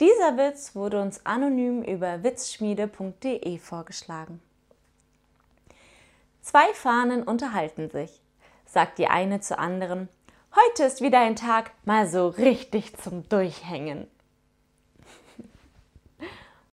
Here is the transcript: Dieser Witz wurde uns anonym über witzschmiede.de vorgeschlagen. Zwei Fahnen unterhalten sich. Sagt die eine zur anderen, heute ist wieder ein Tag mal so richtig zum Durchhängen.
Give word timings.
Dieser 0.00 0.38
Witz 0.38 0.74
wurde 0.74 0.98
uns 0.98 1.26
anonym 1.26 1.82
über 1.82 2.22
witzschmiede.de 2.22 3.58
vorgeschlagen. 3.58 4.40
Zwei 6.40 6.72
Fahnen 6.72 7.22
unterhalten 7.22 7.90
sich. 7.90 8.22
Sagt 8.64 8.96
die 8.98 9.08
eine 9.08 9.40
zur 9.40 9.58
anderen, 9.58 10.08
heute 10.56 10.84
ist 10.84 11.02
wieder 11.02 11.20
ein 11.20 11.36
Tag 11.36 11.72
mal 11.84 12.08
so 12.08 12.28
richtig 12.28 12.96
zum 12.96 13.28
Durchhängen. 13.28 14.06